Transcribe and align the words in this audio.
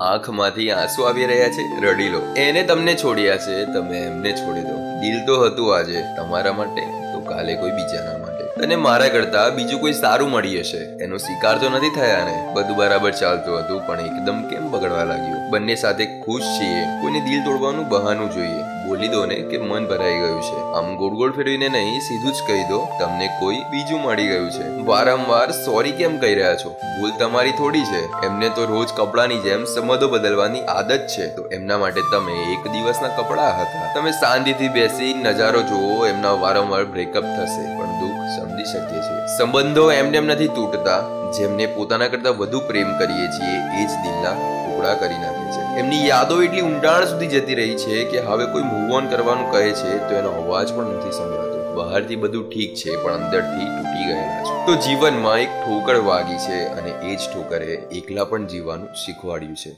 આંખમાંથી 0.00 0.70
આંસુ 0.70 1.02
આવી 1.02 1.26
રહ્યા 1.26 1.48
છે 1.48 1.80
રડી 1.80 2.08
લો 2.08 2.20
એને 2.36 2.62
તમને 2.62 2.94
છોડ્યા 2.94 3.36
છે, 3.36 3.64
તમે 3.64 3.98
એમને 3.98 4.32
છોડી 4.32 4.60
દો. 4.60 4.76
દિલ 5.00 5.26
તો 5.26 5.44
હતું 5.44 5.76
આજે 5.76 6.02
તમારા 6.16 6.52
માટે, 6.52 6.80
તો 7.12 7.20
કાલે 7.20 7.54
કોઈ 7.54 7.70
બીજાના 7.70 8.18
માટે. 8.18 8.29
તને 8.60 8.76
મારા 8.76 9.08
કરતા 9.08 9.48
બીજું 9.48 9.80
કોઈ 9.80 9.92
સારું 9.92 10.30
મળી 10.30 10.60
હશે. 10.60 10.76
એનો 10.76 11.16
શિકાર 11.16 11.58
તો 11.58 11.68
નથી 11.68 11.90
થયા 11.90 12.24
ને. 12.24 12.50
બધું 12.52 12.76
બરાબર 12.76 13.10
ચાલતું 13.10 13.58
હતું, 13.58 13.86
પણ 13.86 14.00
એકદમ 14.00 14.42
કેમ 14.42 14.70
બગડવા 14.70 15.04
લાગ્યું? 15.04 15.50
બંને 15.50 15.74
સાથે 15.74 16.06
ખુશ 16.06 16.42
છીએ. 16.42 16.82
કોઈને 17.00 17.20
દિલ 17.20 17.44
તોડવાનું 17.44 17.88
બહાનું 17.88 18.30
જોઈએ. 18.30 18.62
બોલી 18.88 19.08
દો 19.08 19.26
ને 19.26 19.34
કે 19.34 19.58
મન 19.58 19.86
ભરાઈ 19.86 20.12
ગયું 20.12 20.42
છે. 20.42 20.72
આમ 20.72 20.96
ગોળ 20.96 21.14
ગોળ 21.14 21.32
ફેરવીને 21.32 21.68
નહીં, 21.68 22.00
સીધું 22.00 22.32
જ 22.32 22.36
કહી 22.46 22.62
દો, 22.68 22.88
તમને 22.98 23.26
કોઈ 23.40 23.56
બીજું 23.56 24.00
મળી 24.00 24.26
ગયું 24.26 24.50
છે. 24.50 24.82
વારંવાર 24.82 25.50
સોરી 25.50 25.92
કેમ 25.92 26.18
કહી 26.18 26.34
રહ્યા 26.34 26.54
છો? 26.54 26.70
ભૂલ 26.70 27.10
તમારી 27.18 27.52
થોડી 27.52 27.84
છે. 27.84 28.26
એમને 28.26 28.48
તો 28.48 28.64
રોજ 28.64 28.88
કપડાની 28.96 29.38
જેમ 29.38 29.64
સંબંધો 29.64 30.08
બદલવાની 30.08 30.60
આદત 30.60 31.06
છે. 31.06 31.34
તો 31.34 31.42
એમના 31.42 31.78
માટે 31.78 32.00
તમે 32.12 32.32
એક 32.32 32.72
દિવસના 32.72 33.08
કપડા 33.08 33.50
હતા. 33.50 33.94
તમે 33.94 34.10
શાંતિથી 34.10 34.68
બેસી 34.68 35.14
નજારો 35.14 35.62
જુઓ, 35.62 36.06
એમના 36.06 36.30
વારંવાર 36.30 36.84
બ્રેકઅપ 36.84 37.22
થશે. 37.22 37.78
પણ 37.78 37.86
દુઃખ 37.86 38.49
સમજી 38.50 38.64
શકીએ 38.64 39.00
છીએ. 39.00 39.26
સંબંધો 39.38 39.92
એમને 39.92 40.18
એમ 40.18 40.26
નથી 40.26 40.48
તૂટતા, 40.48 41.00
જેમને 41.38 41.66
પોતાના 41.66 42.08
કરતા 42.08 42.30
વધુ 42.30 42.60
પ્રેમ 42.60 42.98
કરીએ 42.98 43.26
છીએ, 43.26 43.82
એ 43.82 43.86
જ 43.86 43.90
દિલના 44.02 44.32
ટુકડા 44.32 44.94
કરી 44.94 45.18
નાખે 45.18 45.46
છે. 45.50 45.78
એમની 45.78 46.08
યાદો 46.08 46.42
એટલી 46.42 46.60
ઊંડાણ 46.60 47.04
સુધી 47.04 47.26
જતી 47.26 47.54
રહી 47.54 47.74
છે 47.74 48.04
કે 48.04 48.20
હવે 48.20 48.46
કોઈ 48.46 48.62
મૂવ 48.62 48.92
ઓન 48.94 49.06
કરવાનું 49.06 49.50
કહે 49.50 49.72
છે, 49.72 50.08
તો 50.08 50.14
એનો 50.14 50.28
અવાજ 50.28 50.72
પણ 50.72 50.84
નથી 50.84 51.10
સંભળાતો. 51.10 51.60
બહારથી 51.74 52.16
બધું 52.16 52.50
ઠીક 52.50 52.74
છે, 52.74 52.96
પણ 52.96 53.12
અંદરથી 53.12 53.64
તૂટી 53.64 54.04
ગયેલા 54.04 54.42
છે. 54.42 54.66
તો 54.66 54.74
જીવનમાં 54.74 55.38
એક 55.38 55.48
ઠોકર 55.66 55.96
વાગી 55.96 56.36
છે 56.36 56.66
અને 56.66 56.90
એ 56.90 57.16
જ 57.16 57.18
ઠોકરે 57.34 57.72
એકલા 57.92 58.24
પણ 58.24 58.46
જીવવાનું 58.46 58.88
શીખવાડ્યું 58.94 59.56
છે. 59.56 59.72